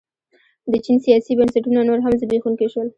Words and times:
د 0.71 0.73
چین 0.85 0.97
سیاسي 1.05 1.31
بنسټونه 1.39 1.79
نور 1.89 1.99
هم 2.01 2.13
زبېښونکي 2.21 2.67
شول. 2.73 2.87